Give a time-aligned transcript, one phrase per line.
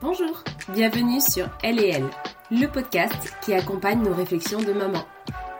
[0.00, 2.08] Bonjour, bienvenue sur Elle et Elle,
[2.52, 5.04] le podcast qui accompagne nos réflexions de maman.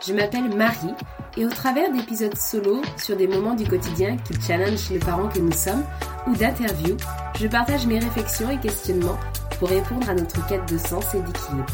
[0.07, 0.95] Je m'appelle Marie
[1.37, 5.40] et au travers d'épisodes solo sur des moments du quotidien qui challengent les parents que
[5.40, 5.82] nous sommes
[6.29, 6.96] ou d'interviews,
[7.40, 9.19] je partage mes réflexions et questionnements
[9.59, 11.66] pour répondre à notre quête de sens et d'équilibre.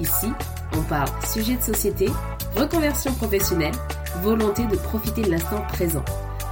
[0.00, 0.32] Ici,
[0.76, 2.08] on parle sujet de société,
[2.56, 3.74] reconversion professionnelle,
[4.22, 6.04] volonté de profiter de l'instant présent.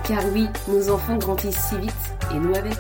[0.05, 2.79] Car oui, nos enfants grandissent si vite et nous avec.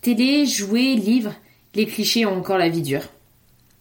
[0.00, 1.34] Télé, jouets, livres,
[1.74, 3.08] les clichés ont encore la vie dure.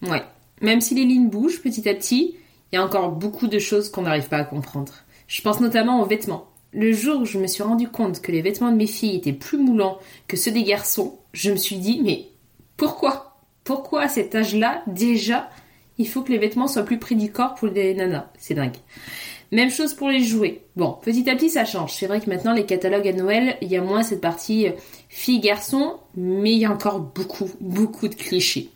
[0.01, 0.23] Ouais,
[0.61, 2.35] même si les lignes bougent petit à petit,
[2.71, 4.93] il y a encore beaucoup de choses qu'on n'arrive pas à comprendre.
[5.27, 6.49] Je pense notamment aux vêtements.
[6.71, 9.33] Le jour où je me suis rendu compte que les vêtements de mes filles étaient
[9.33, 9.97] plus moulants
[10.27, 12.25] que ceux des garçons, je me suis dit mais
[12.77, 13.37] pourquoi?
[13.63, 15.49] Pourquoi à cet âge-là déjà
[15.97, 18.29] il faut que les vêtements soient plus près du corps pour les nanas?
[18.37, 18.77] C'est dingue.
[19.51, 20.61] Même chose pour les jouets.
[20.75, 21.93] Bon, petit à petit ça change.
[21.93, 24.71] C'est vrai que maintenant les catalogues à Noël, il y a moins cette partie euh,
[25.09, 28.69] filles-garçons, mais il y a encore beaucoup, beaucoup de clichés.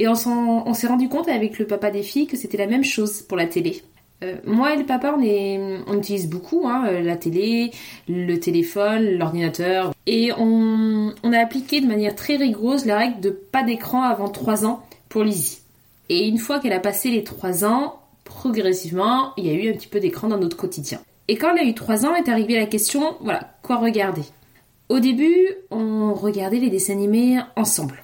[0.00, 3.22] Et on, s'est rendu compte avec le papa des filles que c'était la même chose
[3.22, 3.82] pour la télé.
[4.22, 7.70] Euh, moi et le papa, on, on utilise beaucoup hein, euh, la télé,
[8.08, 9.92] le téléphone, l'ordinateur.
[10.06, 14.28] Et on, on, a appliqué de manière très rigoureuse la règle de pas d'écran avant
[14.28, 15.60] 3 ans pour Lizzie.
[16.08, 19.74] Et une fois qu'elle a passé les 3 ans, progressivement, il y a eu un
[19.74, 21.00] petit peu d'écran dans notre quotidien.
[21.28, 24.22] Et quand elle a eu 3 ans, est arrivée la question, voilà, quoi regarder?
[24.88, 28.02] Au début, on regardait les dessins animés ensemble.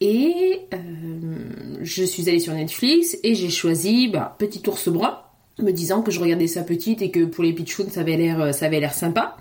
[0.00, 0.78] Et euh,
[1.82, 5.20] je suis allée sur Netflix et j'ai choisi bah, Petit ours brun,
[5.58, 8.54] me disant que je regardais ça petite et que pour les pitchouns ça avait l'air
[8.54, 9.36] ça avait l'air sympa.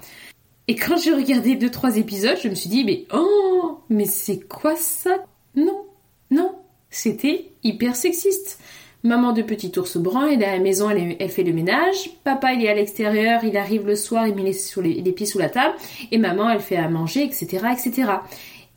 [0.68, 4.40] Et quand j'ai regardé deux trois épisodes, je me suis dit mais oh mais c'est
[4.48, 5.18] quoi ça?
[5.56, 5.86] Non,
[6.32, 6.56] non,
[6.90, 8.60] c'était hyper sexiste.
[9.04, 12.12] Maman de petit ours brun, est à la maison, elle, fait le ménage.
[12.24, 15.40] Papa, il est à l'extérieur, il arrive le soir, il met les, les, pieds sous
[15.40, 15.76] la table.
[16.12, 18.12] Et maman, elle fait à manger, etc., etc.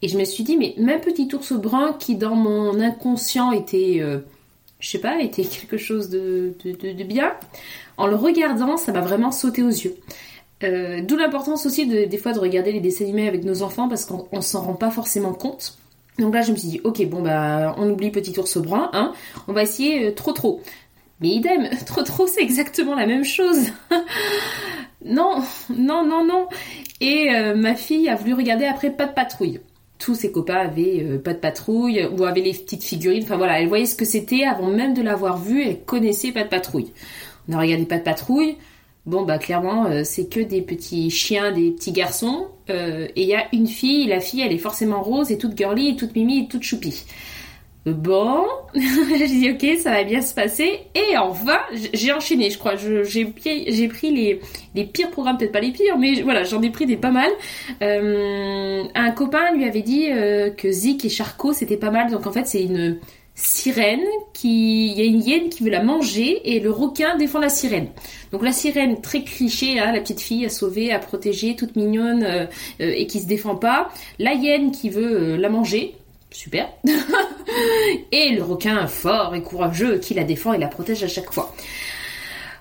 [0.03, 3.99] Et je me suis dit, mais même petit ours brun qui dans mon inconscient était,
[4.01, 4.19] euh,
[4.81, 7.33] je sais pas, était quelque chose de, de, bien,
[7.97, 9.97] en le regardant, ça m'a vraiment sauté aux yeux.
[10.65, 13.89] Euh, d'où l'importance aussi de, des fois de regarder les dessins animés avec nos enfants
[13.89, 15.79] parce qu'on s'en rend pas forcément compte.
[16.19, 19.13] Donc là, je me suis dit, ok, bon, bah, on oublie Petit Ours Brun, hein.
[19.49, 20.63] On va essayer euh, Trop Trop.
[21.21, 23.71] Mais idem, Trop Trop, c'est exactement la même chose.
[25.05, 25.43] non,
[25.77, 26.49] non, non, non.
[27.01, 29.61] Et euh, ma fille a voulu regarder après Pas de patrouille.
[29.99, 33.25] Tous ses copains avaient euh, Pas de patrouille ou avaient les petites figurines.
[33.25, 35.63] Enfin voilà, elle voyait ce que c'était avant même de l'avoir vu.
[35.63, 36.93] Elle connaissait Pas de patrouille.
[37.49, 38.57] On a regardé Pas de patrouille.
[39.07, 42.49] Bon bah clairement euh, c'est que des petits chiens, des petits garçons.
[42.71, 45.57] Euh, et il y a une fille, la fille elle est forcément rose et toute
[45.57, 47.05] girly et toute mimi et toute choupie.
[47.87, 48.45] Euh, bon,
[48.75, 50.81] j'ai dit ok, ça va bien se passer.
[50.97, 51.61] Et enfin,
[51.95, 52.75] j'ai enchaîné, je crois.
[52.75, 54.41] J'ai pris
[54.75, 57.31] les, pires programmes, peut-être pas les pires, mais voilà, j'en ai pris des pas mal.
[57.81, 60.09] un copain lui avait dit
[60.57, 62.11] que Zik et Charcot c'était pas mal.
[62.11, 62.99] Donc en fait, c'est une
[63.37, 67.39] sirène qui il y a une hyène qui veut la manger et le requin défend
[67.39, 67.89] la sirène.
[68.33, 72.25] Donc la sirène très cliché, hein, la petite fille à sauver, à protéger, toute mignonne
[72.25, 72.47] euh,
[72.81, 73.91] euh, et qui se défend pas.
[74.19, 75.95] La hyène qui veut euh, la manger,
[76.31, 76.69] super.
[78.13, 81.55] et le requin fort et courageux qui la défend et la protège à chaque fois.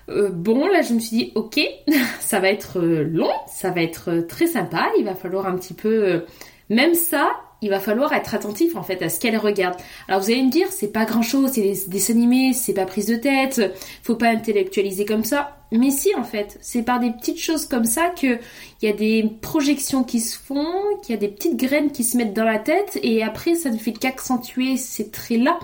[0.08, 1.58] bon, là je me suis dit ok,
[2.20, 6.22] ça va être long, ça va être très sympa, il va falloir un petit peu
[6.68, 7.30] même ça,
[7.62, 9.76] il va falloir être attentif en fait à ce qu'elle regarde.
[10.08, 12.84] Alors vous allez me dire, c'est pas grand chose, c'est des dessins animés, c'est pas
[12.84, 13.60] prise de tête,
[14.02, 15.56] faut pas intellectualiser comme ça.
[15.72, 18.38] Mais si en fait, c'est par des petites choses comme ça que
[18.82, 22.04] il y a des projections qui se font, qu'il y a des petites graines qui
[22.04, 25.58] se mettent dans la tête et après ça ne fait qu'accentuer ces traits-là.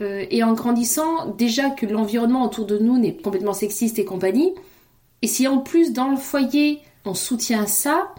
[0.00, 4.54] Euh, et en grandissant, déjà que l'environnement autour de nous n'est complètement sexiste et compagnie,
[5.22, 8.12] et si en plus dans le foyer on soutient ça,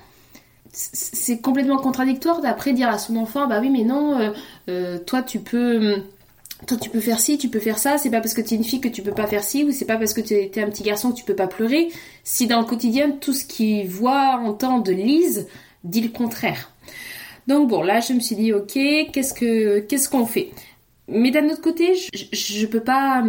[0.73, 4.31] c'est complètement contradictoire d'après dire à son enfant bah oui mais non euh,
[4.69, 5.95] euh, toi tu peux
[6.65, 8.57] toi tu peux faire ci tu peux faire ça c'est pas parce que tu es
[8.57, 10.59] une fille que tu peux pas faire ci ou c'est pas parce que tu es,
[10.59, 11.89] un petit garçon que tu peux pas pleurer.
[12.23, 15.47] Si dans le quotidien tout ce qu'il voit entend de lise
[15.83, 16.71] dit le contraire.
[17.47, 18.73] Donc bon là je me suis dit ok
[19.11, 20.51] qu'est-ce que qu'est-ce qu'on fait?
[21.09, 23.25] Mais d'un autre côté je, je peux pas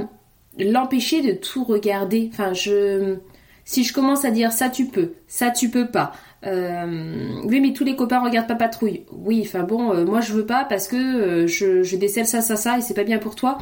[0.59, 2.31] l'empêcher de tout regarder.
[2.33, 3.17] Enfin je
[3.65, 6.13] si je commence à dire ça tu peux ça tu peux pas
[6.47, 9.05] euh, oui, mais tous les copains regardent pas patrouille.
[9.13, 12.41] Oui, enfin bon, euh, moi je veux pas parce que euh, je, je, décèle ça,
[12.41, 13.59] ça, ça et c'est pas bien pour toi.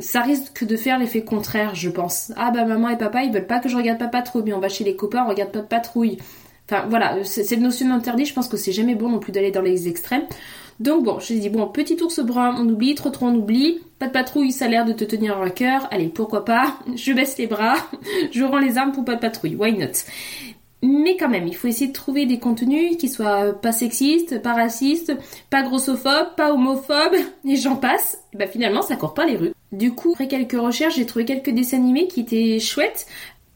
[0.00, 2.32] ça risque de faire l'effet contraire, je pense.
[2.36, 4.60] Ah bah maman et papa ils veulent pas que je regarde pas patrouille, mais on
[4.60, 6.18] va chez les copains, on regarde pas patrouille.
[6.70, 9.60] Enfin voilà, cette notion d'interdit, je pense que c'est jamais bon non plus d'aller dans
[9.60, 10.24] les extrêmes.
[10.80, 14.08] Donc bon, je dit, bon, petit ours brun, on oublie, trop trop on oublie, pas
[14.08, 17.38] de patrouille, ça a l'air de te tenir à cœur, allez, pourquoi pas, je baisse
[17.38, 17.76] les bras,
[18.32, 20.04] je rends les armes pour pas de patrouille, why not?
[20.82, 24.52] Mais quand même, il faut essayer de trouver des contenus qui soient pas sexistes, pas
[24.52, 25.16] racistes,
[25.48, 28.18] pas grossophobes, pas homophobes, et j'en passe.
[28.34, 29.52] Et bah finalement, ça court pas les rues.
[29.70, 33.06] Du coup, après quelques recherches, j'ai trouvé quelques dessins animés qui étaient chouettes.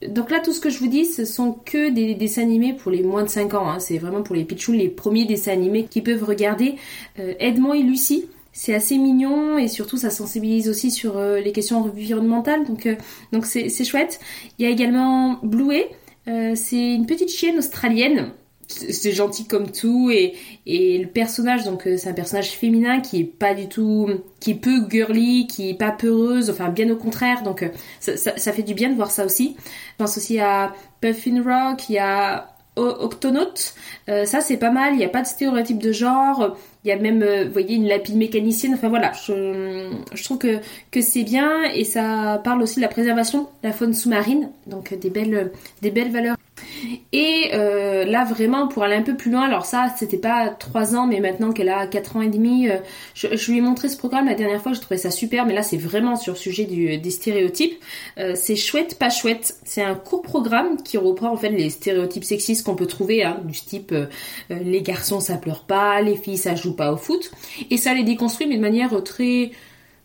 [0.07, 2.93] Donc là, tout ce que je vous dis, ce sont que des dessins animés pour
[2.93, 3.69] les moins de 5 ans.
[3.69, 3.81] Hein.
[3.81, 6.77] C'est vraiment pour les pitchouns, les premiers dessins animés qui peuvent regarder.
[7.19, 11.53] Euh, Edmond et Lucie, c'est assez mignon et surtout ça sensibilise aussi sur euh, les
[11.53, 12.65] questions environnementales.
[12.67, 12.95] Donc euh,
[13.33, 14.21] donc c'est chouette.
[14.59, 15.89] Il y a également Bluey.
[16.29, 18.33] Euh, c'est une petite chienne australienne.
[18.69, 20.35] C'est gentil comme tout et,
[20.67, 24.51] et le personnage donc euh, c'est un personnage féminin qui est pas du tout qui
[24.51, 27.45] est peu girly qui est pas peureuse enfin bien au contraire.
[27.45, 27.69] Donc euh,
[28.01, 29.57] ça, fait du bien de voir ça aussi.
[29.61, 33.55] Je pense aussi à Puffin Rock il y a Octonaut.
[34.07, 34.95] Ça c'est pas mal.
[34.95, 37.89] Il n'y a pas de stéréotype de genre il y a même, vous voyez, une
[37.89, 38.75] lapide mécanicienne.
[38.75, 40.61] Enfin voilà, je, je trouve que,
[41.01, 44.51] c'est bien et ça parle aussi de la préservation de la faune sous-marine.
[44.69, 45.51] Donc des belles,
[45.83, 46.36] des belles valeurs
[47.13, 50.95] et euh, là vraiment pour aller un peu plus loin, alors ça c'était pas 3
[50.95, 52.79] ans mais maintenant qu'elle a 4 ans et demi, euh,
[53.15, 55.63] je, lui ai montré ce programme la dernière fois, je trouvais ça super mais là
[55.63, 57.75] c'est vraiment sur le sujet des stéréotypes.
[58.19, 59.57] Euh, c'est chouette, pas chouette.
[59.65, 63.41] C'est un court programme qui reprend en fait les stéréotypes sexistes qu'on peut trouver, hein,
[63.45, 63.95] du type
[64.51, 67.31] les garçons ça pleure pas, les filles ça joue pas au foot.
[67.71, 69.51] Et ça les déconstruit mais de manière très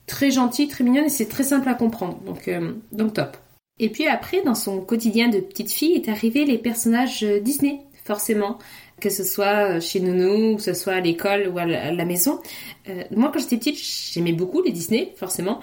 [0.08, 2.20] très gentille, très mignonne et c'est très simple à comprendre.
[2.26, 2.50] Donc,
[2.92, 3.38] donc top.
[3.82, 7.80] Et puis après, dans son quotidien de petite fille, est arrivé les personnages euh, Disney,
[8.06, 8.60] forcément,
[9.00, 12.40] que ce soit euh, chez Nounou, que ce soit à l'école ou à la maison.
[12.88, 13.80] Euh, moi, quand j'étais petite,
[14.14, 15.60] j'aimais beaucoup les Disney, forcément.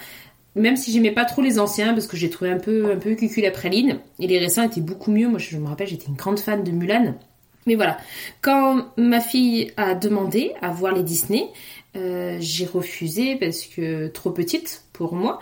[0.57, 3.15] Même si j'aimais pas trop les anciens, parce que j'ai trouvé un peu, un peu
[3.15, 4.01] cucul après Lynn.
[4.19, 5.29] Et les récents étaient beaucoup mieux.
[5.29, 7.15] Moi, je me rappelle, j'étais une grande fan de Mulan.
[7.67, 7.99] Mais voilà,
[8.41, 11.45] quand ma fille a demandé à voir les Disney,
[11.95, 15.39] j'ai refusé parce que trop petite pour moi.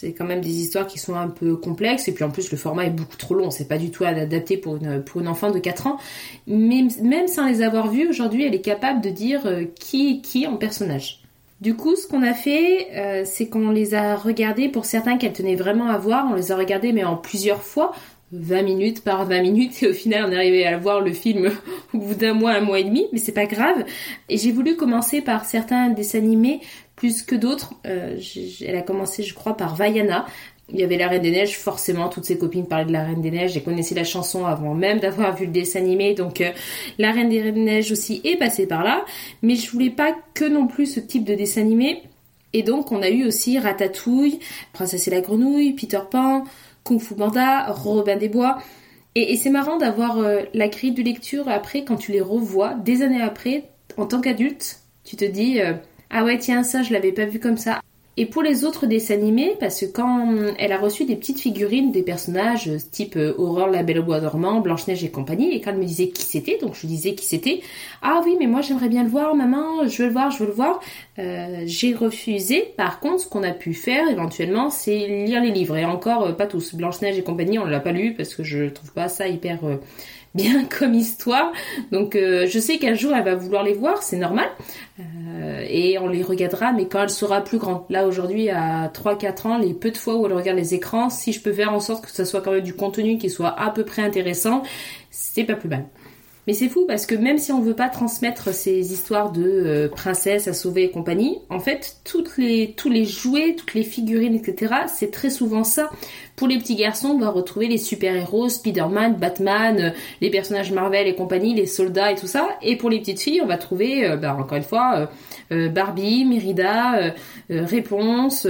[0.00, 2.56] C'est quand même des histoires qui sont un peu complexes et puis en plus le
[2.56, 5.50] format est beaucoup trop long, c'est pas du tout adapté pour une, pour une enfant
[5.50, 5.98] de 4 ans.
[6.46, 10.20] Mais même sans les avoir vus, aujourd'hui elle est capable de dire euh, qui est
[10.20, 11.24] qui en personnage.
[11.60, 15.32] Du coup, ce qu'on a fait, euh, c'est qu'on les a regardés pour certains qu'elle
[15.32, 17.92] tenait vraiment à voir, on les a regardés mais en plusieurs fois,
[18.32, 21.50] 20 minutes par 20 minutes et au final on est arrivé à voir le film
[21.94, 23.84] au bout d'un mois, un mois et demi, mais c'est pas grave.
[24.28, 26.60] Et j'ai voulu commencer par certains dessins animés
[26.96, 27.74] plus que d'autres.
[27.86, 28.18] Euh,
[28.66, 30.26] elle a commencé je crois par Vaiana.
[30.70, 33.22] Il y avait la Reine des Neiges, forcément toutes ses copines parlaient de la Reine
[33.22, 36.50] des Neiges, j'ai connaissé la chanson avant même d'avoir vu le dessin animé, donc euh,
[36.98, 39.06] la Reine des Neiges aussi est passée par là,
[39.40, 42.02] mais je voulais pas que non plus ce type de dessin animé,
[42.52, 44.40] et donc on a eu aussi Ratatouille,
[44.74, 46.44] Princesse et la Grenouille, Peter Pan,
[46.88, 48.58] Kung Fu Panda, Robin des Bois.
[49.14, 53.02] Et, c'est marrant d'avoir euh, la grille de lecture après, quand tu les revois, des
[53.02, 53.64] années après,
[53.96, 55.74] en tant qu'adulte, tu te dis euh,
[56.08, 57.80] Ah ouais, tiens, ça, je l'avais pas vu comme ça.
[58.20, 61.92] Et pour les autres dessins animés, parce que quand elle a reçu des petites figurines
[61.92, 65.60] des personnages euh, type euh, Aurore, la Belle au Bois dormant, Blanche-Neige et compagnie, et
[65.60, 67.60] quand elle me disait qui c'était, donc je lui disais qui c'était,
[68.02, 70.46] ah oui, mais moi j'aimerais bien le voir, maman, je veux le voir, je veux
[70.46, 70.80] le voir.
[71.20, 72.74] Euh, j'ai refusé.
[72.76, 76.48] Par contre, ce qu'on a pu faire éventuellement, c'est lire les livres, et encore pas
[76.48, 76.74] tous.
[76.74, 79.60] Blanche-Neige et compagnie, on l'a pas lu parce que je trouve pas ça hyper
[80.34, 81.52] bien comme histoire.
[81.92, 84.48] Donc euh, je sais qu'un jour elle va vouloir les voir, c'est normal.
[85.00, 87.82] Euh, et on les regardera, mais quand elle sera plus grande.
[87.90, 91.32] Là aujourd'hui à 3-4 ans, les peu de fois où elle regarde les écrans, si
[91.32, 93.70] je peux faire en sorte que ça soit quand même du contenu qui soit à
[93.70, 94.62] peu près intéressant,
[95.10, 95.84] c'est pas plus mal.
[96.48, 99.88] Mais c'est fou parce que même si on veut pas transmettre ces histoires de euh,
[99.90, 101.98] princesses à sauver et compagnie, en fait,
[102.38, 105.90] les, tous les jouets, toutes les figurines, etc., c'est très souvent ça.
[106.36, 109.90] Pour les petits garçons, on va retrouver les super-héros, Spider-Man, Batman, euh,
[110.22, 112.48] les personnages Marvel et compagnie, les soldats et tout ça.
[112.62, 115.10] Et pour les petites filles, on va trouver, euh, bah, encore une fois,
[115.50, 117.12] Barbie, Mérida,
[117.50, 118.46] Réponse,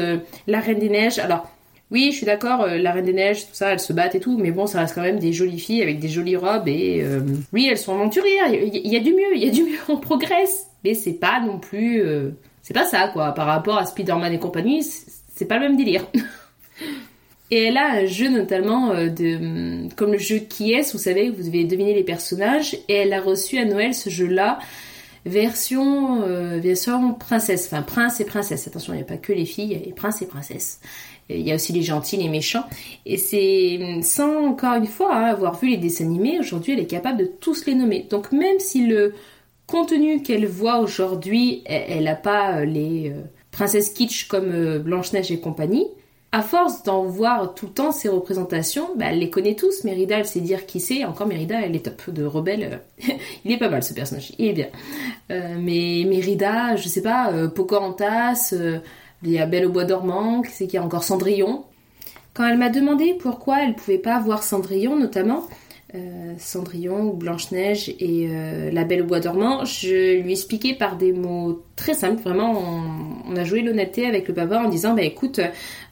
[0.47, 1.19] La Reine des Neiges.
[1.19, 1.49] Alors,
[1.91, 4.21] oui, je suis d'accord, euh, la Reine des Neiges, tout ça, elles se battent et
[4.21, 7.03] tout, mais bon, ça reste quand même des jolies filles avec des jolies robes et
[7.03, 7.21] euh,
[7.53, 9.97] oui, elles sont aventurières, il y, a du mieux, il y a du mieux, on
[9.97, 12.31] progresse, mais c'est pas non plus, euh,
[12.63, 16.07] c'est pas ça quoi, par rapport à Spider-Man et compagnie, c'est pas le même délire.
[17.51, 21.43] et elle a un jeu notamment de, comme le jeu qui est, vous savez, vous
[21.43, 24.59] devez deviner les personnages, et elle a reçu à Noël ce jeu-là
[25.25, 26.21] version
[26.59, 28.67] version princesse, enfin prince et princesse.
[28.67, 30.81] Attention, il n'y a pas que les filles, il y a les princes et princesses.
[31.31, 32.65] Il y a aussi les gentils, les méchants.
[33.05, 36.87] Et c'est sans encore une fois hein, avoir vu les dessins animés, aujourd'hui elle est
[36.87, 38.07] capable de tous les nommer.
[38.09, 39.13] Donc même si le
[39.69, 43.21] contenu qu'elle voit aujourd'hui, elle n'a pas euh, les euh,
[43.53, 45.87] princesses kitsch comme euh, Blanche-Neige et compagnie,
[46.33, 49.85] à force d'en voir tout le temps ces représentations, bah, elle les connaît tous.
[49.85, 51.05] Mérida, elle sait dire qui c'est.
[51.05, 52.11] Encore Mérida, elle est top.
[52.11, 52.81] De Rebelle,
[53.45, 54.33] il est pas mal ce personnage.
[54.39, 54.69] Il est bien.
[55.29, 58.55] Mais Mérida, je sais pas, euh, Pocahontas,
[59.23, 61.65] il y a Belle au bois dormant, qui c'est qu'il y a encore Cendrillon.
[62.35, 65.47] Quand elle m'a demandé pourquoi elle pouvait pas voir Cendrillon, notamment,
[65.95, 70.97] euh, Cendrillon ou Blanche-Neige et euh, La Belle au Bois dormant, je lui expliquais par
[70.97, 72.23] des mots très simples.
[72.23, 72.63] Vraiment,
[73.27, 75.41] on, a joué l'honnêteté avec le papa en disant Bah écoute,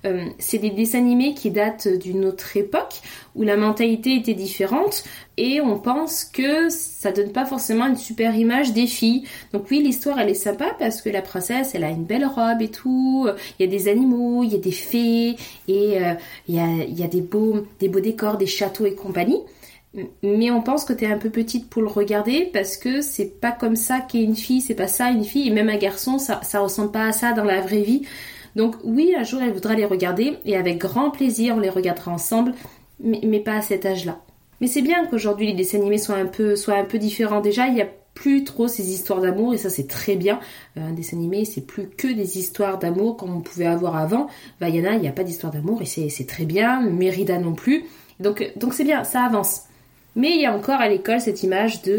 [0.04, 3.00] euh, c'est des dessins animés qui datent d'une autre époque
[3.34, 5.02] où la mentalité était différente
[5.38, 9.24] et on pense que ça donne pas forcément une super image des filles.
[9.54, 12.60] Donc oui, l'histoire elle est sympa parce que la princesse elle a une belle robe
[12.60, 15.36] et tout, il y a des animaux, il y a des fées
[15.68, 15.98] et
[16.48, 19.40] il y, a, y a des beaux, des beaux décors, des châteaux et compagnie
[20.22, 23.52] mais on pense que t'es un peu petite pour le regarder parce que c'est pas
[23.52, 26.40] comme ça qu'est une fille, c'est pas ça une fille, et même un garçon, ça,
[26.60, 28.02] ressemble pas à ça dans la vraie vie.
[28.54, 32.10] Donc oui, un jour elle voudra les regarder et avec grand plaisir on les regardera
[32.10, 32.54] ensemble,
[33.00, 34.20] mais, pas à cet âge-là.
[34.60, 37.42] Mais c'est bien qu'aujourd'hui les dessins animés soient un peu, soient un peu différents.
[37.42, 40.40] Déjà, il n'y a plus trop ces histoires d'amour et ça c'est très bien.
[40.78, 44.28] Euh, un dessin animé c'est plus que des histoires d'amour comme on pouvait avoir avant.
[44.60, 46.80] Vaiana, il n'y a pas d'histoire d'amour et c'est très bien.
[46.80, 47.84] Mérida non plus.
[48.18, 49.64] Donc donc c'est bien, ça avance.
[50.16, 51.92] Mais il y a encore à l'école cette image de...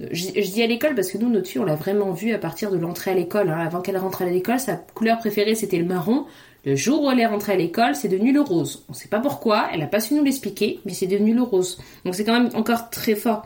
[0.00, 2.38] Euh, je, dis à l'école parce que nous, notre fille, on l'a vraiment vue à
[2.38, 3.48] partir de l'entrée à l'école.
[3.48, 3.58] Hein.
[3.58, 6.26] Avant qu'elle rentre à l'école, sa couleur préférée, c'était le marron.
[6.64, 8.84] Le jour où elle est rentrée à l'école, c'est devenu le rose.
[8.88, 11.42] On ne sait pas pourquoi, elle n'a pas su nous l'expliquer, mais c'est devenu le
[11.42, 11.78] rose.
[12.06, 13.44] Donc c'est quand même encore très fort.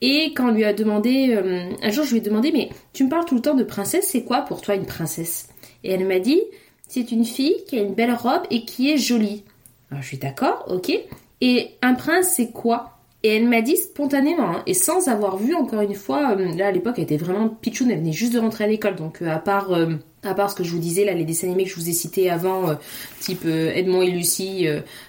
[0.00, 3.04] Et quand on lui a demandé, euh, un jour je lui ai demandé, mais tu
[3.04, 5.48] me parles tout le temps de princesse, c'est quoi pour toi une princesse?
[5.82, 6.40] Et elle m'a dit,
[6.86, 9.42] c'est une fille qui a une belle robe et qui est jolie.
[9.90, 10.92] Alors je suis d'accord, ok.
[11.40, 13.01] Et un prince, c'est quoi?
[13.24, 16.68] Et elle m'a dit spontanément, hein, et sans avoir vu encore une fois, euh, là
[16.68, 19.30] à l'époque elle était vraiment pitchoune, elle venait juste de rentrer à l'école, donc euh,
[19.30, 21.70] à part euh, à part ce que je vous disais là, les dessins animés que
[21.70, 22.76] je vous ai cités avant,
[23.20, 24.68] type Edmond et Lucie,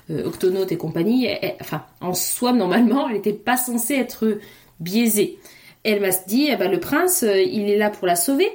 [0.09, 1.27] Octonaute et compagnie,
[1.61, 4.39] enfin en soi normalement elle n'était pas censée être
[4.79, 5.37] biaisée.
[5.83, 8.49] Elle m'a dit, eh ben, le prince il est là pour la sauver.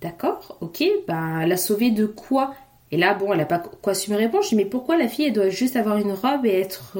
[0.00, 2.54] D'accord, ok, ben la sauver de quoi?
[2.90, 5.06] Et là bon elle a pas quoi su me répondre, je dis mais pourquoi la
[5.06, 6.96] fille elle doit juste avoir une robe et être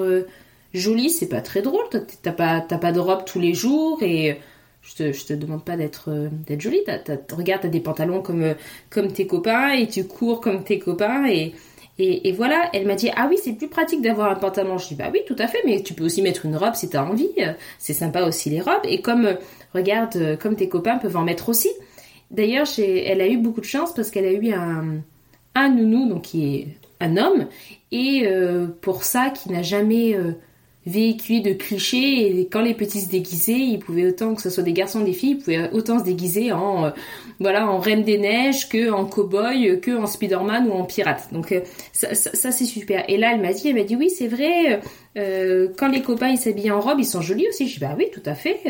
[0.75, 1.85] jolie, c'est pas très drôle.
[2.23, 4.39] T'as pas, pas de robe tous les jours et
[4.83, 6.81] je te, te demande pas d'être euh, jolie.
[7.33, 8.55] regarde, t'as des pantalons comme, euh,
[8.91, 11.53] comme tes copains et tu cours comme tes copains et,
[12.37, 12.71] voilà.
[12.73, 14.79] Elle m'a dit ah oui c'est plus pratique d'avoir un pantalon.
[14.79, 16.89] Je dis bah oui tout à fait, mais tu peux aussi mettre une robe si
[16.89, 17.29] t'as envie.
[17.79, 19.35] C'est sympa aussi les robes et comme euh,
[19.75, 21.71] regarde comme tes copains peuvent en mettre aussi.
[22.31, 25.01] D'ailleurs elle a eu beaucoup de chance parce qu'elle a eu un
[25.57, 26.69] un nounou donc qui est
[27.01, 27.47] un homme
[27.91, 28.29] et
[28.81, 30.17] pour ça qui n'a jamais
[30.89, 34.63] véhiculé de clichés et quand les petits se déguisaient, ils pouvaient autant que ce soit
[34.63, 36.91] des garçons des filles, ils pouvaient autant se déguiser en euh,
[37.41, 41.29] en reine des neiges que en cow-boy, que en Spider-Man ou en pirate.
[41.33, 41.61] Donc euh,
[41.93, 43.05] ça, ça, c'est super.
[43.09, 44.81] Et là elle m'a dit, elle m'a dit oui c'est vrai,
[45.17, 47.69] euh, quand les copains ils s'habillent en robe, ils sont jolis aussi.
[47.69, 48.61] Je dis bah oui tout à fait.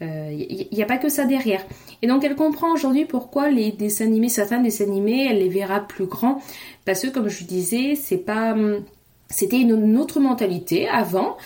[0.00, 1.64] Il n'y a pas que ça derrière.
[2.02, 5.78] Et donc elle comprend aujourd'hui pourquoi les dessins animés, certains dessins animés, elle les verra
[5.78, 6.42] plus grands.
[6.84, 8.82] Parce que comme je disais, c'est pas hum,
[9.32, 11.36] c'était une autre mentalité avant.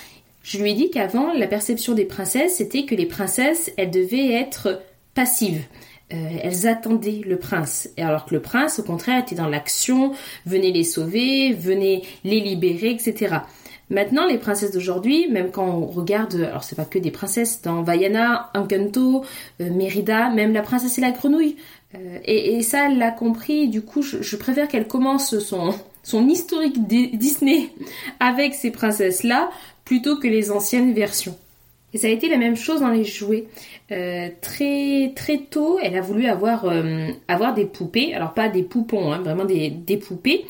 [0.42, 4.32] Je lui ai dit qu'avant, la perception des princesses, c'était que les princesses, elles devaient
[4.32, 4.82] être
[5.14, 5.62] passives.
[6.12, 7.88] Euh, elles attendaient le prince.
[7.96, 10.12] Et alors que le prince, au contraire, était dans l'action,
[10.44, 13.38] venait les sauver, venait les libérer, etc.
[13.90, 17.82] Maintenant, les princesses d'aujourd'hui, même quand on regarde, alors c'est pas que des princesses, dans
[17.82, 19.24] Vaiana, Encanto,
[19.60, 21.56] euh, Mérida, même la princesse et la grenouille.
[21.96, 23.68] Euh, et, ça, elle l'a compris.
[23.68, 25.74] Du coup, je préfère qu'elle commence son,
[26.06, 27.68] son historique Disney
[28.20, 29.50] avec ces princesses-là
[29.84, 31.36] plutôt que les anciennes versions.
[31.92, 33.46] Et ça a été la même chose dans les jouets.
[33.90, 38.62] Euh, très très tôt, elle a voulu avoir euh, avoir des poupées, alors pas des
[38.62, 40.44] poupons, hein, vraiment des, poupées.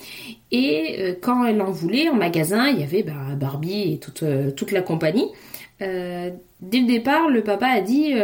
[0.51, 4.25] Et euh, quand elle en voulait en magasin, il y avait bah, Barbie et toute
[4.57, 5.29] toute la compagnie.
[6.61, 8.15] Dès le départ, le papa a dit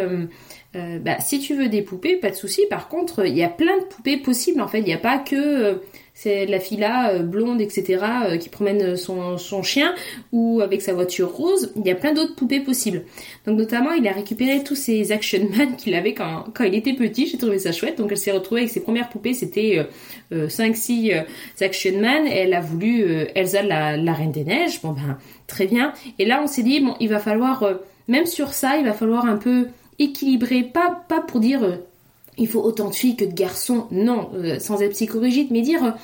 [0.75, 2.63] bah, si tu veux des poupées, pas de souci.
[2.71, 4.61] Par contre, il y a plein de poupées possibles.
[4.61, 5.81] En fait, il n'y a pas que
[6.15, 9.95] c'est la fille euh, blonde, etc., euh, qui promène son, chien,
[10.31, 11.73] ou avec sa voiture rose.
[11.77, 13.05] Il y a plein d'autres poupées possibles.
[13.47, 17.27] Donc notamment, il a récupéré tous ces Action Man qu'il avait quand, il était petit.
[17.27, 17.99] J'ai trouvé ça chouette.
[17.99, 19.35] Donc elle s'est retrouvée avec ses premières poupées.
[19.35, 19.87] C'était
[20.33, 21.23] euh, 5-6 euh,
[21.65, 22.27] Action Man.
[22.27, 24.83] Elle a voulu Elsa, la, la, Reine des Neiges.
[24.83, 25.95] Bon ben, très bien.
[26.19, 27.65] Et là, on s'est dit, bon, il va falloir,
[28.13, 30.63] même sur ça, il va falloir un peu équilibrer.
[30.63, 31.79] Pas, pas pour dire
[32.37, 33.87] il faut autant de filles que de garçons.
[33.91, 35.97] Non, euh, sans être psychorigide, mais dire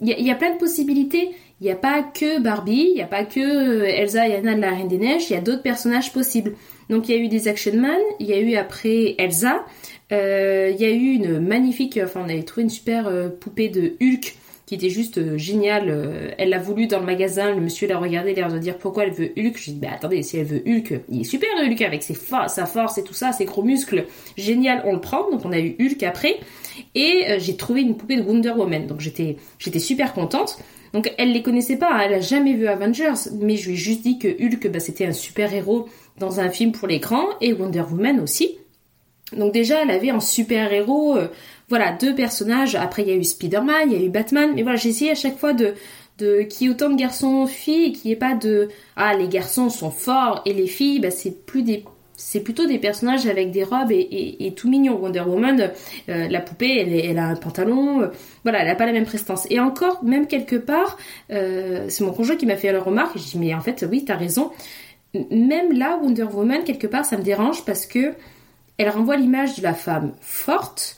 [0.00, 1.30] il y, a plein de possibilités.
[1.60, 4.54] Il n'y a pas que Barbie, il n'y a pas que euh, Elsa et Anna
[4.54, 6.54] de la Reine des Neiges, il y a d'autres personnages possibles.
[6.88, 9.64] Donc il y a eu des Action Man, il y a eu après Elsa,
[10.12, 13.94] euh, il y a eu une magnifique, enfin on avait trouvé une super poupée de
[14.00, 14.36] Hulk
[14.68, 16.34] qui était juste géniale.
[16.36, 19.12] Elle l'a voulu dans le magasin, le monsieur l'a regardé, l'air de dire pourquoi elle
[19.12, 19.56] veut Hulk?
[19.56, 22.66] J'ai dit bah attendez, si elle veut Hulk, il est super Hulk avec ses sa
[22.66, 24.04] force et tout ça, ses gros muscles,
[24.36, 25.30] génial, on le prend.
[25.30, 26.36] Donc on a eu Hulk après.
[26.94, 29.36] Et j'ai trouvé une poupée de Wonder Woman, donc j'étais
[29.78, 30.58] super contente.
[30.92, 32.00] Donc elle les connaissait pas, hein.
[32.04, 35.06] elle a jamais vu Avengers, mais je lui ai juste dit que Hulk bah, c'était
[35.06, 38.56] un super héros dans un film pour l'écran et Wonder Woman aussi.
[39.36, 41.28] Donc déjà elle avait un super héros, euh,
[41.68, 42.74] voilà deux personnages.
[42.74, 45.10] Après il y a eu Spider-Man, il y a eu Batman, mais voilà j'ai essayé
[45.10, 45.74] à chaque fois de
[46.18, 49.28] de qu'il y ait autant de garçons filles qu'il n'y ait pas de ah les
[49.28, 51.84] garçons sont forts et les filles bah, c'est plus des
[52.18, 54.98] c'est plutôt des personnages avec des robes et, tout mignon.
[55.00, 55.70] Wonder Woman,
[56.08, 58.08] euh, la poupée, elle, a un pantalon, euh,
[58.42, 59.46] voilà, elle n'a pas la même prestance.
[59.50, 60.98] Et encore, même quelque part,
[61.30, 64.04] euh, c'est mon conjoint qui m'a fait la remarque, je dis mais en fait oui,
[64.04, 64.50] t'as raison.
[65.30, 68.14] Même là, Wonder Woman, quelque part, ça me dérange parce que
[68.78, 70.96] elle renvoie l'image de la femme forte,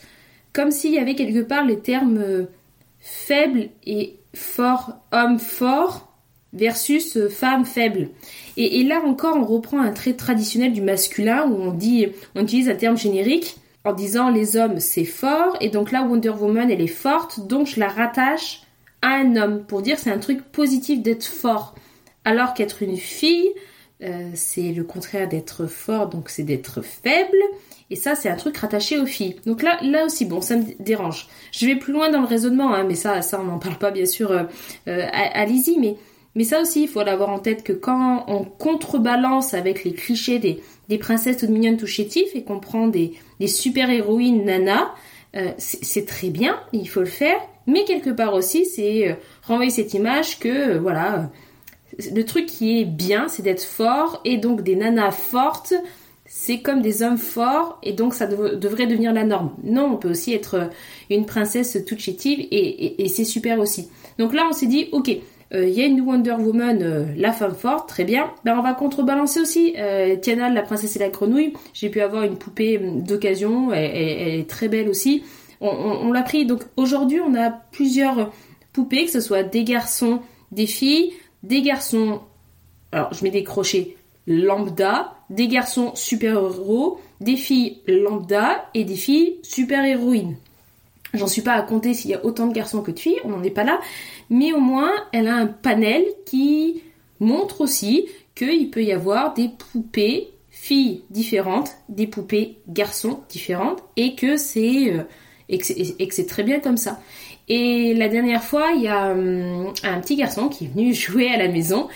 [0.52, 2.46] comme s'il y avait quelque part les termes
[2.98, 6.10] faible et fort, homme fort,
[6.52, 8.08] versus euh, femme faible.
[8.56, 12.68] Et, là encore, on reprend un trait traditionnel du masculin où on dit, on utilise
[12.68, 16.82] un terme générique en disant les hommes c'est fort et donc là Wonder Woman elle
[16.82, 18.60] est forte donc je la rattache
[19.00, 21.74] à un homme pour dire c'est un truc positif d'être fort
[22.26, 23.48] alors qu'être une fille
[24.02, 27.38] euh, c'est le contraire d'être fort donc c'est d'être faible.
[27.92, 29.36] Et ça c'est un truc rattaché aux filles.
[29.46, 31.28] Donc là là aussi bon ça me dérange.
[31.52, 33.90] Je vais plus loin dans le raisonnement hein, mais ça ça on n'en parle pas
[33.90, 34.44] bien sûr euh,
[34.86, 35.96] à, à Lizzie mais
[36.36, 40.38] mais ça aussi, il faut l'avoir en tête que quand on contrebalance avec les clichés
[40.38, 44.94] des, des princesses toutes mignonnes, tout chétifs, et qu'on prend des, des super-héroïnes nana,
[45.36, 47.38] euh, c'est très bien, il faut le faire.
[47.66, 51.30] Mais quelque part aussi, c'est euh, renvoyer cette image que, euh, voilà,
[52.14, 55.74] le truc qui est bien, c'est d'être fort, et donc des nanas fortes,
[56.26, 59.50] c'est comme des hommes forts, et donc ça devrait devenir la norme.
[59.64, 60.70] Non, on peut aussi être
[61.10, 63.88] une princesse toute chétive, et, c'est super aussi.
[64.18, 65.08] Donc là, on s'est dit, ok,
[65.52, 68.30] il euh, y a une Wonder Woman, euh, la femme forte, très bien.
[68.44, 71.54] Ben, on va contrebalancer aussi euh, Tiana, la princesse et la grenouille.
[71.74, 75.24] J'ai pu avoir une poupée d'occasion, elle, est très belle aussi.
[75.60, 76.46] On, l'a pris.
[76.46, 78.32] Donc aujourd'hui, on a plusieurs
[78.72, 80.20] poupées, que ce soit des garçons,
[80.52, 82.20] des filles, des garçons.
[82.92, 89.38] Alors je mets des crochets lambda, des garçons super-héros, des filles lambda et des filles
[89.42, 90.36] super-héroïnes.
[91.14, 93.30] J'en suis pas à compter s'il y a autant de garçons que de filles, on
[93.30, 93.80] n'en est pas là,
[94.28, 96.82] mais au moins elle a un panel qui
[97.18, 104.14] montre aussi qu'il peut y avoir des poupées filles différentes, des poupées garçons différentes, et
[104.14, 105.02] que c'est euh,
[105.48, 107.00] et que c'est très bien comme ça.
[107.50, 111.28] Et la dernière fois, il y a hum, un petit garçon qui est venu jouer
[111.28, 111.88] à la maison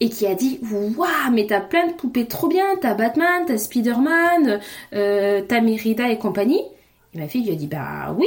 [0.00, 3.56] et qui a dit waouh mais t'as plein de poupées trop bien, t'as Batman, t'as
[3.56, 4.60] Spider-Man,
[4.94, 6.60] euh, t'as Merida et compagnie.
[7.14, 8.26] Et ma fille lui a dit bah oui.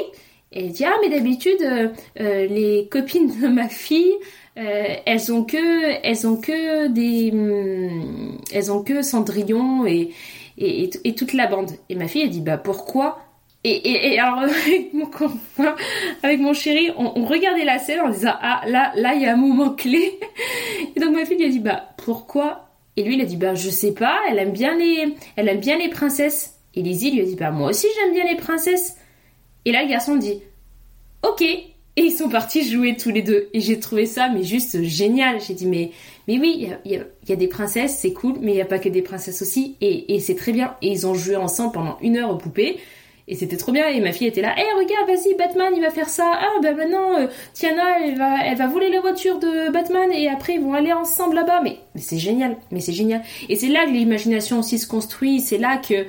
[0.53, 1.89] Et elle dit ah mais d'habitude euh,
[2.21, 4.15] euh, les copines de ma fille
[4.55, 10.11] elles ont que elles ont que des hum, elles ont que Cendrillon et,
[10.57, 11.71] et, et, toute la bande.
[11.87, 13.28] Et ma fille elle dit bah pourquoi
[13.63, 15.09] et, alors avec mon
[16.23, 19.33] avec mon chéri, on, regardait la scène en disant ah là là il y a
[19.33, 20.19] un moment clé.
[20.95, 22.69] Et donc ma fille lui a dit bah pourquoi?
[22.95, 25.59] Et lui il a dit bah je sais pas, elle aime bien les elle aime
[25.59, 26.55] bien les princesses.
[26.75, 28.95] Et Lizzie lui a dit bah moi aussi j'aime bien les princesses.
[29.65, 30.41] Et là, le garçon dit
[31.23, 31.41] Ok.
[31.41, 33.49] Et ils sont partis jouer tous les deux.
[33.53, 35.41] Et j'ai trouvé ça, mais juste génial.
[35.41, 35.91] J'ai dit Mais,
[36.27, 38.89] mais oui, il y, a, des princesses, c'est cool, mais il n'y a pas que
[38.89, 39.75] des princesses aussi.
[39.81, 40.75] Et, c'est très bien.
[40.81, 42.79] Et ils ont joué ensemble pendant une heure aux poupées.
[43.31, 43.87] Et c'était trop bien.
[43.87, 44.57] Et ma fille était là.
[44.57, 46.31] Hé, eh, regarde, vas-y, Batman, il va faire ça.
[46.33, 50.09] Ah, ben maintenant, euh, Tiana, elle va, elle va voler la voiture de Batman.
[50.11, 51.61] Et après, ils vont aller ensemble là-bas.
[51.63, 52.57] Mais, c'est génial.
[52.71, 53.21] Mais c'est génial.
[53.47, 55.39] Et c'est là que l'imagination aussi se construit.
[55.39, 56.07] C'est là que,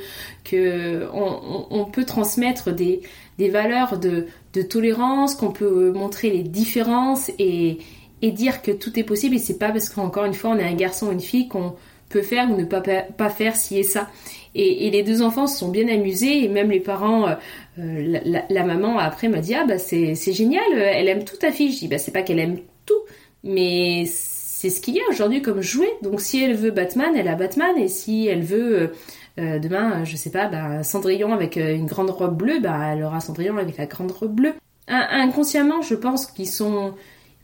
[1.13, 3.03] on peut transmettre des,
[3.41, 4.27] des valeurs de,
[4.69, 7.79] tolérance, qu'on peut montrer les différences et,
[8.23, 9.37] dire que tout est possible.
[9.37, 11.75] Et c'est pas parce qu'encore une fois on est un garçon ou une fille qu'on
[12.11, 14.11] peut faire ou ne pas, pas faire ci et ça.
[14.55, 17.35] Et, les deux enfants se sont bien amusés et même les parents, euh,
[17.79, 18.18] euh,
[18.51, 21.73] la, maman après m'a dit ah bah c'est génial, elle aime tout ta fille.
[21.73, 23.01] Je dis bah c'est pas qu'elle aime tout,
[23.44, 25.90] mais c'est ce qu'il y a aujourd'hui comme jouet.
[26.03, 28.92] Donc si elle veut Batman, elle a Batman et si elle veut
[29.38, 33.20] euh, demain, je sais pas, bah, Cendrillon avec une grande robe bleue, bah, elle aura
[33.20, 34.55] Cendrillon avec la grande robe bleue.
[34.88, 36.94] inconsciemment, je pense qu'ils sont,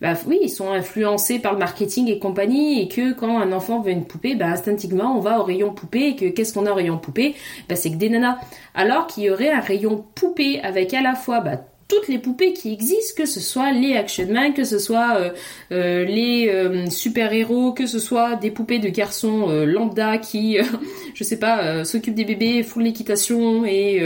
[0.00, 3.80] bah, oui, ils sont influencés par le marketing et compagnie, et que quand un enfant
[3.80, 6.72] veut une poupée, bah, instinctivement, on va au rayon poupée, et que qu'est-ce qu'on a
[6.72, 7.34] au rayon poupée?
[7.68, 8.38] Bah, c'est que des nanas.
[8.74, 12.52] Alors qu'il y aurait un rayon poupée avec à la fois, bah, toutes les poupées
[12.52, 15.30] qui existent, que ce soit les Action Man, que ce soit euh,
[15.72, 20.58] euh, les euh, super-héros, que ce soit des poupées de garçons lambda qui,
[21.14, 24.02] je sais pas, s'occupent des bébés, font l'équitation et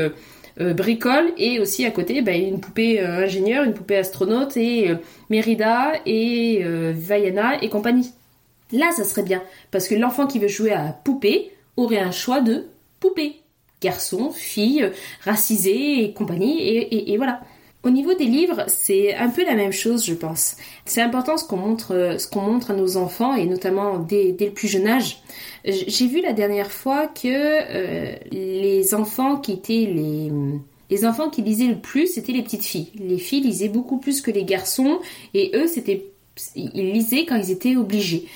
[0.59, 4.93] bricole et aussi à côté bah, une poupée ingénieur, une poupée astronaute et
[5.29, 8.13] Mérida et Vaiana et compagnie.
[8.73, 12.41] Là, ça serait bien parce que l'enfant qui veut jouer à poupée aurait un choix
[12.41, 12.67] de
[13.01, 13.37] poupée.
[13.81, 14.91] Garçon, fille,
[15.25, 17.41] racisé et compagnie et voilà.
[17.83, 20.57] Au niveau des livres, c'est un peu la même chose, je pense.
[20.85, 24.51] C'est important ce qu'on montre, ce qu'on montre à nos enfants et notamment dès, le
[24.51, 25.23] plus jeune âge.
[25.65, 30.31] J'ai vu la dernière fois que euh, les enfants qui étaient les
[30.91, 32.91] les enfants qui lisaient le plus, c'était les petites filles.
[32.97, 34.99] Les filles lisaient beaucoup plus que les garçons
[35.35, 36.05] et eux, c'était
[36.57, 38.27] ils lisaient quand ils étaient obligés.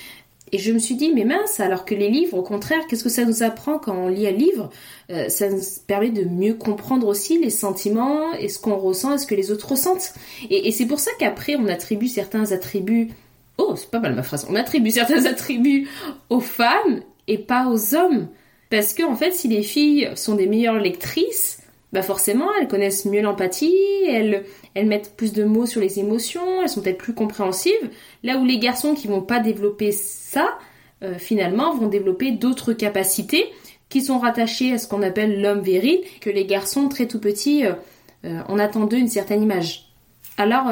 [0.55, 3.09] Et je me suis dit, mais mince, alors que les livres, au contraire, qu'est-ce que
[3.09, 4.69] ça nous apprend quand on lit un livre?
[5.11, 9.17] Euh, Ça nous permet de mieux comprendre aussi les sentiments et ce qu'on ressent et
[9.17, 10.13] ce que les autres ressentent.
[10.49, 13.11] Et, c'est pour ça qu'après, on attribue certains attributs...
[13.57, 14.47] Oh, c'est pas mal ma phrase.
[14.49, 15.89] On attribue certains attributs
[16.29, 18.29] aux femmes et pas aux hommes.
[18.69, 21.54] Parce que, en fait, si les filles sont des meilleures lectrices,
[21.95, 23.73] bah forcément, elles connaissent mieux l'empathie,
[24.05, 24.43] elles,
[24.75, 27.71] mettent plus de mots sur les émotions, elles sont peut-être plus compréhensives.
[28.21, 30.57] Là où les garçons qui vont pas développer ça,
[31.03, 33.45] euh, finalement, vont développer d'autres capacités
[33.87, 37.65] qui sont rattachées à ce qu'on appelle l'homme viril, que les garçons très tout petits,
[37.65, 37.71] euh,
[38.25, 39.84] euh, on attend d'eux une certaine image.
[40.37, 40.65] Alors,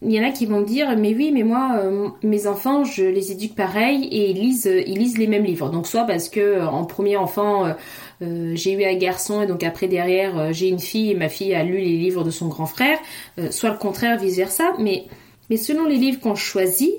[0.00, 1.82] il y en a qui vont dire, mais oui, mais moi,
[2.22, 5.68] mes enfants, je les éduque pareil et ils lisent, ils lisent les mêmes livres.
[5.68, 7.74] Donc, soit parce que en premier enfant,
[8.22, 11.28] euh, j'ai eu un garçon et donc après derrière euh, j'ai une fille et ma
[11.28, 12.98] fille a lu les livres de son grand frère,
[13.38, 14.74] euh, soit le contraire, vice versa.
[14.78, 15.04] Mais,
[15.50, 16.92] mais selon les livres qu'on choisit,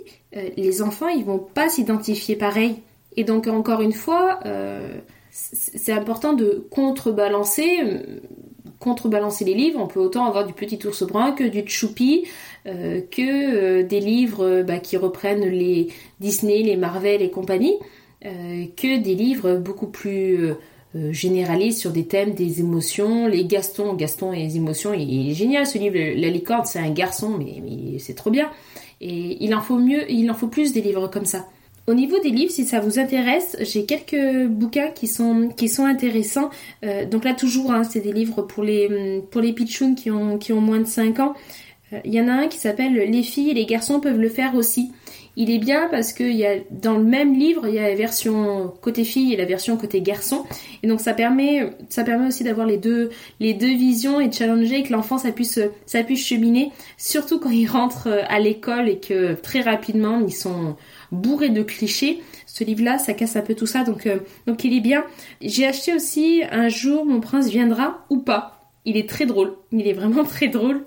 [0.57, 2.77] les enfants ils vont pas s'identifier pareil.
[3.15, 4.39] Et donc encore une fois,
[5.29, 8.01] c'est important de contrebalancer
[8.79, 9.79] contrebalancer les livres.
[9.81, 12.25] On peut autant avoir du petit ours brun que du choupi,
[12.65, 15.87] que des livres bah, qui reprennent les
[16.19, 17.77] Disney, les Marvel et compagnie,
[18.21, 20.53] que des livres beaucoup plus
[20.95, 23.25] euh, généralise sur des thèmes des émotions.
[23.27, 25.97] Les Gaston, Gaston et les émotions, il, est génial ce livre.
[25.97, 28.51] La licorne, c'est un garçon, mais, c'est trop bien.
[29.01, 31.47] Et il en faut mieux, il en faut plus des livres comme ça.
[31.85, 35.83] Au niveau des livres, si ça vous intéresse, j'ai quelques bouquins qui sont, qui sont
[35.83, 36.49] intéressants.
[36.85, 40.37] Euh, donc là, toujours, hein, c'est des livres pour les, pour les pitchouns qui ont,
[40.37, 41.33] qui ont moins de 5 ans.
[41.91, 44.29] Euh, il y en a un qui s'appelle Les filles et les garçons peuvent le
[44.29, 44.91] faire aussi
[45.35, 47.95] il est bien parce que y a, dans le même livre, il y a la
[47.95, 50.45] version côté fille et la version côté garçon.
[50.83, 54.33] Et donc ça permet, ça permet aussi d'avoir les deux, les deux visions et de
[54.33, 56.71] challenger que l'enfant ça puisse, ça puisse cheminer.
[56.97, 60.75] Surtout quand il rentre à l'école et que très rapidement ils sont
[61.13, 62.21] bourrés de clichés.
[62.45, 63.83] Ce livre-là, ça casse un peu tout ça.
[63.83, 65.03] Donc, euh, donc il est bien.
[65.41, 68.69] J'ai acheté aussi Un jour mon prince viendra ou pas.
[68.85, 69.55] Il est très drôle.
[69.71, 70.83] Il est vraiment très drôle.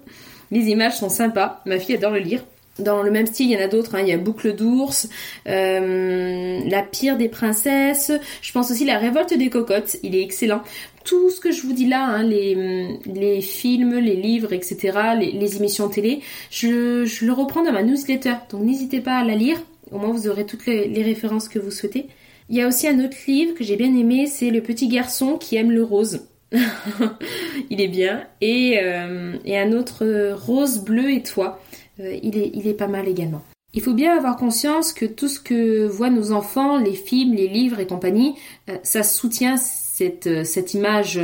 [0.50, 1.62] Les images sont sympas.
[1.66, 2.42] Ma fille adore le lire.
[2.78, 3.94] Dans le même style, il y en a d'autres.
[3.94, 4.02] Hein.
[4.02, 5.08] Il y a Boucle d'ours,
[5.48, 8.12] euh, La pire des princesses.
[8.42, 9.96] Je pense aussi La révolte des cocottes.
[10.02, 10.62] Il est excellent.
[11.04, 15.56] Tout ce que je vous dis là, hein, les, les films, les livres, etc., les,
[15.56, 18.34] émissions télé, je, je, le reprends dans ma newsletter.
[18.50, 19.58] Donc n'hésitez pas à la lire.
[19.90, 22.08] Au moins vous aurez toutes les, références que vous souhaitez.
[22.48, 25.36] Il y a aussi un autre livre que j'ai bien aimé, c'est Le petit garçon
[25.36, 26.26] qui aime le rose.
[27.70, 28.26] il est bien.
[28.40, 31.60] Et, euh, un autre Rose, bleu et toi.
[32.00, 33.42] Euh, il, est, pas mal également.
[33.72, 37.48] Il faut bien avoir conscience que tout ce que voient nos enfants, les films, les
[37.48, 38.34] livres et compagnie,
[38.68, 41.20] euh, ça soutient cette, euh, cette image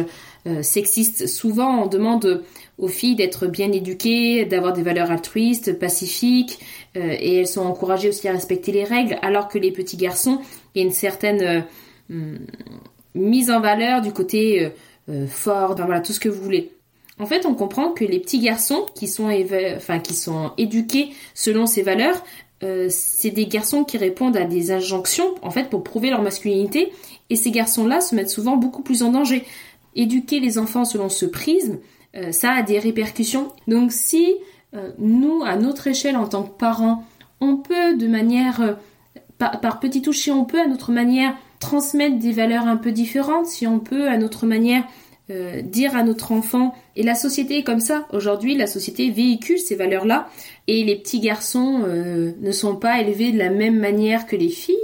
[0.62, 1.29] sexiste.
[1.29, 2.42] Souvent, on demande
[2.83, 6.59] aux filles d'être bien éduquées, d'avoir des valeurs altruistes, pacifiques,
[6.95, 10.40] et elles sont encouragées aussi à respecter les règles, alors que les petits garçons,
[10.75, 11.64] il y a une certaine
[12.11, 12.37] hmm,
[13.14, 14.73] mise en valeur du côté
[15.29, 16.73] fort, voilà, tout ce que vous voulez.
[17.18, 19.31] En fait, on comprend que les petits garçons qui sont,
[19.77, 22.23] enfin, qui sont éduqués selon ces valeurs,
[22.62, 26.92] euh, c'est des garçons qui répondent à des injonctions, en fait, pour prouver leur masculinité.
[27.31, 29.45] Et ces garçons-là se mettent souvent beaucoup plus en danger.
[29.95, 31.79] Éduquer les enfants selon ce prisme,
[32.16, 33.53] euh, ça a des répercussions.
[33.68, 34.35] Donc si
[34.75, 37.05] euh, nous, à notre échelle en tant que parents,
[37.40, 38.77] on peut de manière,
[39.38, 42.92] par, par petits touches, si on peut à notre manière transmettre des valeurs un peu
[42.92, 44.85] différentes, si on peut à notre manière
[45.31, 49.59] euh, dire à notre enfant, et la société est comme ça, aujourd'hui la société véhicule
[49.59, 50.29] ces valeurs-là,
[50.66, 54.48] et les petits garçons euh, ne sont pas élevés de la même manière que les
[54.48, 54.75] filles,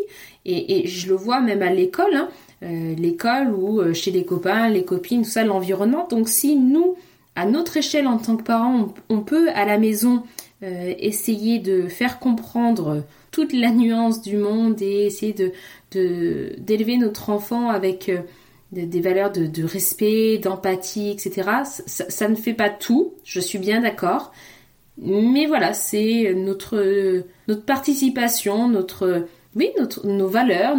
[0.47, 2.29] et, je le vois même à l'école, hein,
[2.63, 6.07] euh, l'école ou chez les copains, les copines, tout ça, l'environnement.
[6.09, 6.95] Donc si nous,
[7.39, 10.25] à notre échelle en tant que parents, on, peut à la maison
[10.61, 15.53] essayer de faire comprendre toute la nuance du monde et essayer de
[16.59, 18.11] d'élever notre enfant avec
[18.73, 21.49] des, valeurs de, respect, d'empathie, etc.
[21.87, 24.33] Ça, ne fait pas tout, je suis bien d'accord.
[24.99, 30.77] Mais voilà, c'est notre, notre participation, notre, oui, notre, nos valeurs,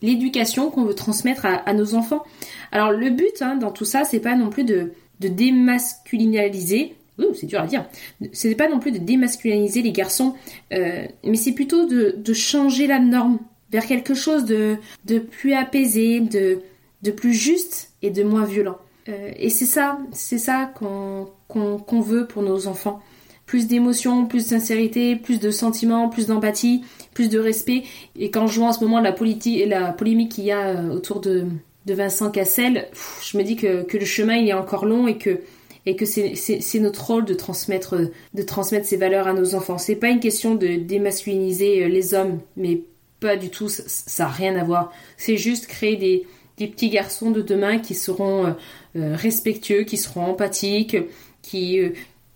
[0.00, 2.24] l'éducation qu'on veut transmettre à, nos enfants.
[2.70, 6.94] Alors le but hein, dans tout ça, c'est pas non plus de, de démasculiniser.
[7.34, 7.84] C'est dur à dire.
[8.32, 10.34] Ce n'est pas non plus de démasculiniser les garçons,
[10.72, 13.38] euh, mais c'est plutôt de, changer la norme
[13.70, 14.78] vers quelque chose de,
[15.18, 18.78] plus apaisé, de, plus juste et de moins violent.
[19.08, 23.00] Euh, et c'est ça, c'est ça qu'on veut pour nos enfants.
[23.46, 27.82] Plus d'émotion, plus de sincérité, plus de sentiments, plus d'empathie, plus de respect.
[28.14, 30.68] Et quand je vois en ce moment la, politique et la polémique qu'il y a
[30.68, 31.46] euh, autour de,
[31.88, 32.86] de Vincent Cassel,
[33.22, 35.40] je me dis que, le chemin il est encore long et que
[35.86, 37.96] et que c'est notre rôle de transmettre
[38.34, 38.44] de
[38.82, 39.78] ces valeurs à nos enfants.
[39.78, 42.82] C'est pas une question de démasculiniser euh, les hommes, mais
[43.20, 43.70] pas du tout.
[43.70, 44.92] Ça n'a rien à voir.
[45.16, 46.26] C'est juste créer des
[46.66, 48.50] petits garçons de demain qui seront euh,
[48.96, 50.98] euh, respectueux, qui seront empathiques,
[51.40, 51.80] qui,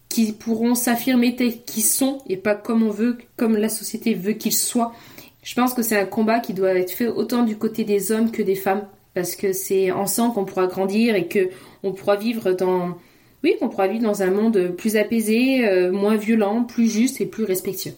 [0.09, 4.33] qui pourront s'affirmer tels qu'ils sont et pas comme on veut, comme la société veut
[4.33, 4.95] qu'ils soient.
[5.43, 8.31] Je pense que c'est un combat qui doit être fait autant du côté des hommes
[8.31, 11.51] que des femmes parce que c'est ensemble qu'on pourra grandir et que
[11.83, 12.97] on pourra vivre dans
[13.43, 17.43] oui, qu'on pourra vivre dans un monde plus apaisé, moins violent, plus juste et plus
[17.43, 17.95] respectueux.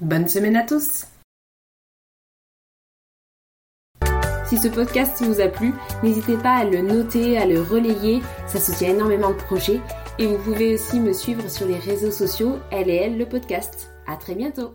[0.00, 1.04] Bonne semaine à tous.
[4.48, 8.58] Si ce podcast vous a plu, n'hésitez pas à le noter, à le relayer, ça
[8.58, 9.78] soutient énormément le projet.
[10.18, 13.90] Et vous pouvez aussi me suivre sur les réseaux sociaux, elle et elle le podcast.
[14.06, 14.70] À très bientôt